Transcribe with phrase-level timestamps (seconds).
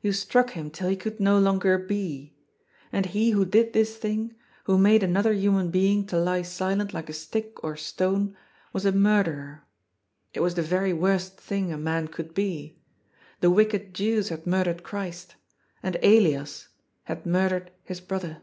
[0.00, 2.34] You struck him till he could no longer be.
[2.90, 5.18] And he who did this thing, who made an 428 <^I>*S FOOL.
[5.30, 8.34] other human being to lie silent like a stick or stone,
[8.72, 9.64] was a murderer.
[10.32, 12.78] It was the yery worst thing a man could be.
[13.40, 15.36] The wicked Jews had murdered Christ
[15.82, 16.68] And Elias
[17.04, 18.38] had murdered his brother.